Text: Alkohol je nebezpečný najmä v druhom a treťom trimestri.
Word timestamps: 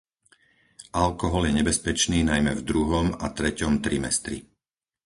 Alkohol 1.05 1.43
je 1.45 1.57
nebezpečný 1.61 2.19
najmä 2.31 2.51
v 2.57 2.65
druhom 2.69 3.07
a 3.21 3.27
treťom 3.37 3.73
trimestri. 3.85 4.37